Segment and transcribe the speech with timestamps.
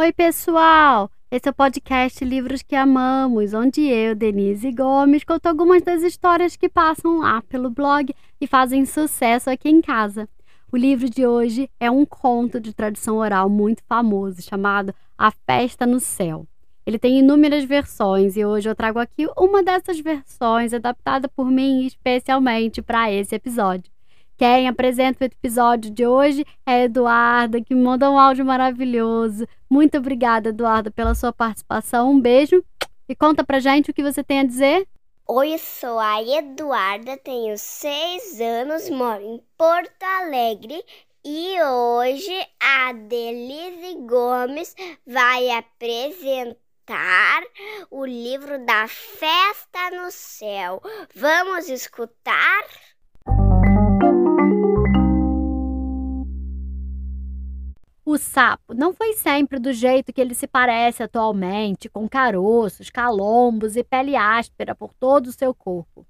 [0.00, 1.10] Oi, pessoal!
[1.28, 6.54] Esse é o podcast Livros que Amamos, onde eu, Denise Gomes, conto algumas das histórias
[6.54, 10.28] que passam lá pelo blog e fazem sucesso aqui em casa.
[10.70, 15.84] O livro de hoje é um conto de tradição oral muito famoso chamado A Festa
[15.84, 16.46] no Céu.
[16.86, 21.84] Ele tem inúmeras versões e hoje eu trago aqui uma dessas versões adaptada por mim
[21.84, 23.90] especialmente para esse episódio.
[24.38, 29.48] Quem apresenta o episódio de hoje é Eduarda, que me mandou um áudio maravilhoso.
[29.68, 32.12] Muito obrigada, Eduarda, pela sua participação.
[32.12, 32.64] Um beijo
[33.08, 34.86] e conta pra gente o que você tem a dizer.
[35.26, 40.84] Oi, sou a Eduarda, tenho seis anos, moro em Porto Alegre
[41.24, 44.72] e hoje a Denise Gomes
[45.04, 47.42] vai apresentar
[47.90, 50.80] o livro da Festa no Céu.
[51.12, 52.62] Vamos escutar?
[58.18, 63.76] O sapo não foi sempre do jeito que ele se parece atualmente, com caroços, calombos
[63.76, 66.04] e pele áspera por todo o seu corpo.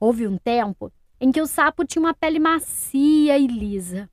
[0.00, 4.10] Houve um tempo em que o sapo tinha uma pele macia e lisa.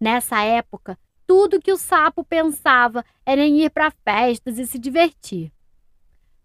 [0.00, 5.52] Nessa época, tudo que o sapo pensava era em ir para festas e se divertir.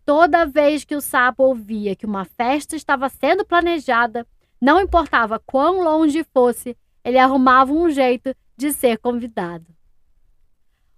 [0.06, 4.28] Toda vez que o sapo ouvia que uma festa estava sendo planejada,
[4.62, 9.66] não importava quão longe fosse, ele arrumava um jeito de ser convidado.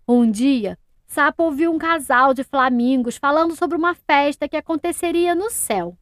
[0.08, 5.50] Um dia, Sapo ouviu um casal de flamingos falando sobre uma festa que aconteceria no
[5.50, 5.97] céu.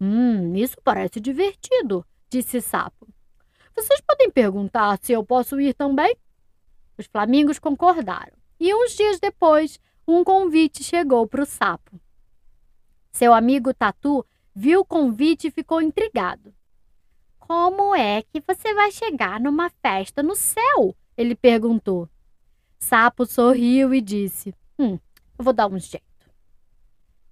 [0.00, 3.08] Hum, isso parece divertido, disse Sapo.
[3.74, 6.16] Vocês podem perguntar se eu posso ir também?
[6.98, 8.36] Os flamingos concordaram.
[8.58, 12.00] E uns dias depois, um convite chegou para o sapo.
[13.12, 16.52] Seu amigo Tatu viu o convite e ficou intrigado.
[17.48, 20.94] Como é que você vai chegar numa festa no céu?
[21.16, 22.06] Ele perguntou.
[22.78, 24.98] Sapo sorriu e disse: Hum,
[25.38, 26.04] eu vou dar um jeito.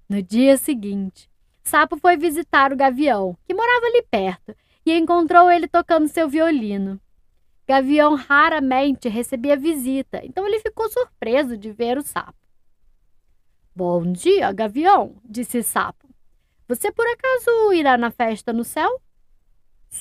[0.09, 1.29] No dia seguinte,
[1.63, 6.99] Sapo foi visitar o Gavião, que morava ali perto, e encontrou ele tocando seu violino.
[7.69, 12.39] Gavião raramente recebia visita, então ele ficou surpreso de ver o sapo.
[13.75, 16.09] Bom dia, Gavião, disse Sapo.
[16.67, 19.03] Você por acaso irá na festa no céu?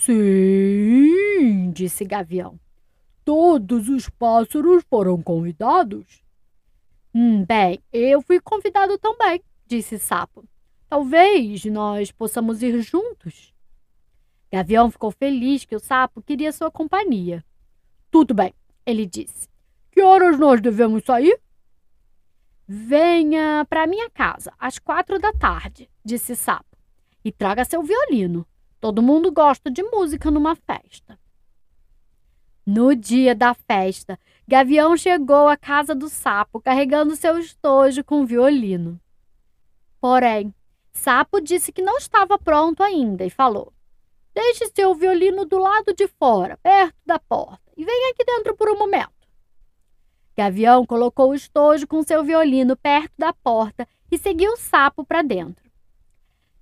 [0.04, 2.60] Sim, disse Gavião.
[3.24, 6.24] Todos os pássaros foram convidados?
[7.14, 10.46] Hum, bem, eu fui convidado também, disse Sapo.
[10.88, 13.54] Talvez nós possamos ir juntos.
[14.52, 17.44] Gavião ficou feliz que o sapo queria sua companhia.
[18.12, 18.54] Tudo bem,
[18.86, 19.50] ele disse.
[19.92, 21.40] Que horas nós devemos sair?
[22.68, 26.78] Venha para minha casa às quatro da tarde, disse Sapo,
[27.24, 28.46] e traga seu violino.
[28.80, 31.18] Todo mundo gosta de música numa festa.
[32.66, 39.00] No dia da festa, Gavião chegou à casa do sapo carregando seu estojo com violino.
[40.00, 40.54] Porém,
[40.96, 43.72] Sapo disse que não estava pronto ainda e falou:
[44.34, 48.70] Deixe seu violino do lado de fora, perto da porta, e venha aqui dentro por
[48.70, 49.12] um momento.
[50.36, 55.22] Gavião colocou o estojo com seu violino perto da porta e seguiu o sapo para
[55.22, 55.65] dentro.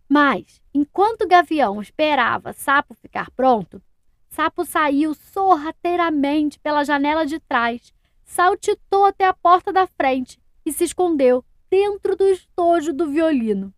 [0.08, 3.82] Mas, enquanto o gavião esperava Sapo ficar pronto,
[4.30, 7.94] Sapo saiu sorrateiramente pela janela de trás,
[8.24, 13.74] saltitou até a porta da frente e se escondeu dentro do estojo do violino.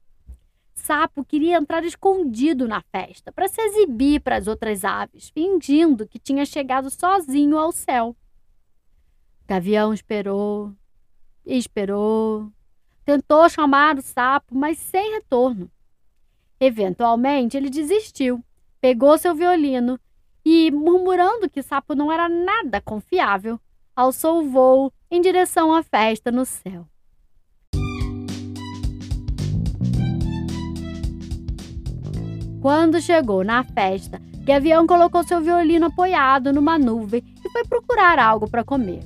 [0.73, 6.19] Sapo queria entrar escondido na festa para se exibir para as outras aves, fingindo que
[6.19, 8.15] tinha chegado sozinho ao céu.
[9.47, 10.73] Gavião esperou,
[11.45, 12.51] esperou,
[13.03, 15.71] tentou chamar o sapo, mas sem retorno.
[16.65, 18.43] Eventualmente, ele desistiu,
[18.81, 19.99] pegou seu violino
[20.43, 23.59] e, murmurando que Sapo não era nada confiável,
[23.95, 26.87] alçou o voo em direção à festa no céu.
[32.63, 38.49] Quando chegou na festa, Gavião colocou seu violino apoiado numa nuvem e foi procurar algo
[38.49, 39.03] para comer.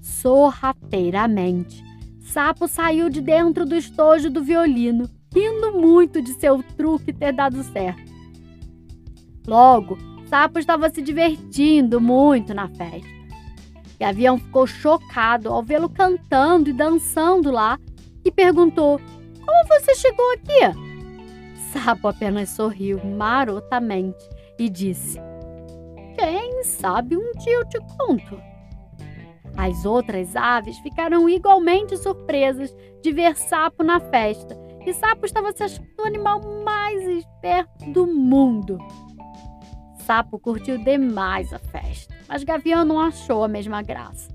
[0.00, 1.82] Sorrateiramente,
[2.20, 7.62] Sapo saiu de dentro do estojo do violino rindo muito de seu truque ter dado
[7.62, 8.12] certo.
[9.46, 13.10] Logo, Sapo estava se divertindo muito na festa.
[13.98, 17.78] Gavião ficou chocado ao vê-lo cantando e dançando lá
[18.24, 19.00] e perguntou:
[19.44, 20.60] Como você chegou aqui?
[21.72, 24.24] Sapo apenas sorriu marotamente
[24.58, 25.20] e disse:
[26.18, 28.40] Quem sabe um dia eu te conto.
[29.56, 35.62] As outras aves ficaram igualmente surpresas de ver Sapo na festa e Sapo estava se
[35.62, 38.78] achando o animal mais esperto do mundo.
[40.04, 44.28] Sapo curtiu demais a festa, mas Gavião não achou a mesma graça.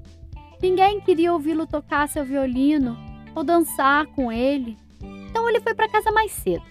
[0.61, 2.97] Ninguém queria ouvi-lo tocar seu violino
[3.35, 4.77] ou dançar com ele.
[5.29, 6.63] Então ele foi para casa mais cedo,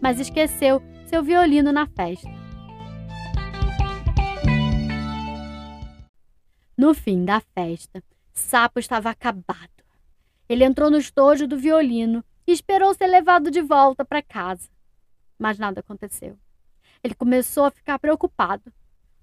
[0.00, 2.28] mas esqueceu seu violino na festa.
[6.76, 9.84] No fim da festa, Sapo estava acabado.
[10.48, 14.68] Ele entrou no estojo do violino e esperou ser levado de volta para casa.
[15.38, 16.36] Mas nada aconteceu.
[17.02, 18.72] Ele começou a ficar preocupado.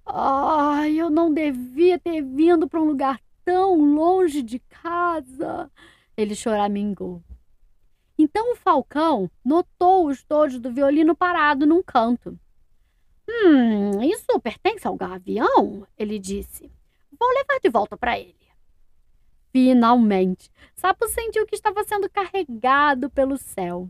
[0.06, 5.70] Ai, eu não devia ter vindo para um lugar tão longe de casa.
[6.16, 7.22] Ele choramingou.
[8.18, 12.40] Então o falcão notou o estojo do violino parado num canto.
[13.30, 15.86] Hum, isso pertence ao gavião?
[15.98, 16.72] Ele disse.
[17.20, 18.47] Vou levar de volta para ele.
[19.60, 23.90] Finalmente, Sapo sentiu que estava sendo carregado pelo céu.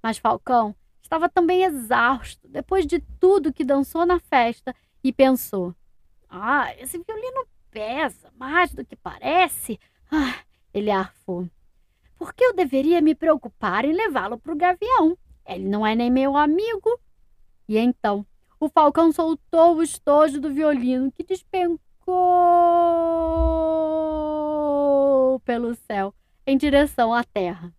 [0.00, 4.72] Mas Falcão estava também exausto depois de tudo que dançou na festa
[5.02, 5.74] e pensou:
[6.30, 9.80] Ah, esse violino pesa mais do que parece.
[10.08, 10.38] Ah,
[10.72, 11.50] ele arfou.
[12.16, 15.18] Por que eu deveria me preocupar em levá-lo para o gavião?
[15.44, 16.96] Ele não é nem meu amigo.
[17.68, 18.24] E então,
[18.60, 22.75] o falcão soltou o estojo do violino que despencou
[25.46, 26.12] pelo céu
[26.44, 27.72] em direção à terra.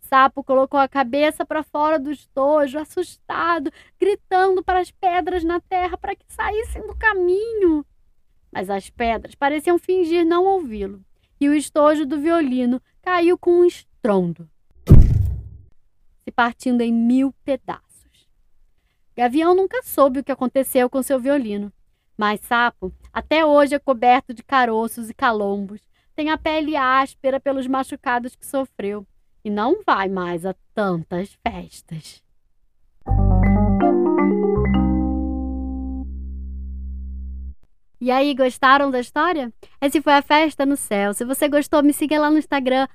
[0.00, 3.70] Sapo colocou a cabeça para fora do estojo, assustado,
[4.00, 7.86] gritando para as pedras na terra para que saíssem do caminho.
[8.50, 11.02] Mas as pedras pareciam fingir não ouvi-lo,
[11.40, 14.48] e o estojo do violino caiu com um estrondo,
[16.24, 18.28] se partindo em mil pedaços.
[19.16, 21.72] Gavião nunca soube o que aconteceu com seu violino,
[22.16, 25.80] mas Sapo até hoje é coberto de caroços e calombos,
[26.14, 29.06] tem a pele áspera pelos machucados que sofreu
[29.44, 32.22] e não vai mais a tantas festas.
[38.00, 39.52] E aí, gostaram da história?
[39.80, 41.14] Essa foi a Festa no Céu.
[41.14, 42.88] Se você gostou, me siga lá no Instagram,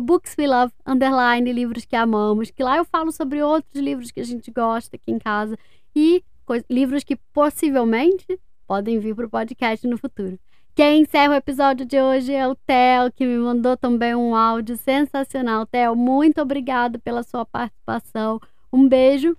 [0.00, 4.50] bookswelove, underline, livros que amamos, que lá eu falo sobre outros livros que a gente
[4.50, 5.58] gosta aqui em casa
[5.94, 6.24] e
[6.70, 10.38] livros que possivelmente podem vir para o podcast no futuro.
[10.76, 14.76] Quem encerra o episódio de hoje é o Theo, que me mandou também um áudio
[14.76, 15.64] sensacional.
[15.64, 18.38] Theo, muito obrigado pela sua participação.
[18.70, 19.34] Um beijo.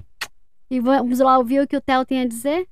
[0.68, 2.68] E vamos lá ouvir o que o Theo tem a dizer?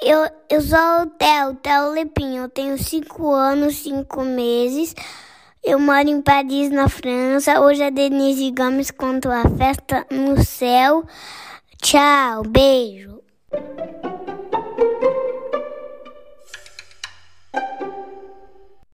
[0.00, 2.44] Eu, eu sou o Theo, Theo Lepinho.
[2.44, 4.96] Eu tenho 5 anos, 5 meses.
[5.62, 7.60] Eu moro em Paris, na França.
[7.60, 11.04] Hoje a Denise Gomes contou a festa no céu.
[11.76, 13.20] Tchau, beijo.